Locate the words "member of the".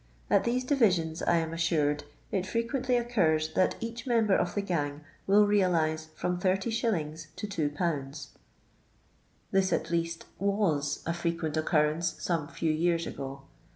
4.07-4.63